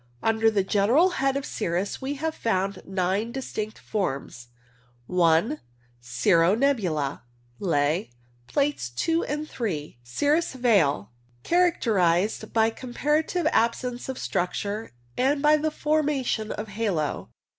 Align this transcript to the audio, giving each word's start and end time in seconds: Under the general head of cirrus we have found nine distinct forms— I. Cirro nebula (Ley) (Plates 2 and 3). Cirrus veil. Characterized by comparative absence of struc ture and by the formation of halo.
Under 0.23 0.49
the 0.49 0.63
general 0.63 1.09
head 1.21 1.37
of 1.37 1.45
cirrus 1.45 2.01
we 2.01 2.15
have 2.15 2.33
found 2.33 2.81
nine 2.87 3.31
distinct 3.31 3.77
forms— 3.77 4.47
I. 5.31 5.59
Cirro 6.01 6.55
nebula 6.55 7.21
(Ley) 7.59 8.09
(Plates 8.47 8.89
2 8.89 9.23
and 9.25 9.47
3). 9.47 9.99
Cirrus 10.03 10.53
veil. 10.53 11.11
Characterized 11.43 12.51
by 12.51 12.71
comparative 12.71 13.45
absence 13.51 14.09
of 14.09 14.17
struc 14.17 14.59
ture 14.59 14.93
and 15.17 15.39
by 15.39 15.55
the 15.55 15.69
formation 15.69 16.51
of 16.51 16.69
halo. 16.69 17.29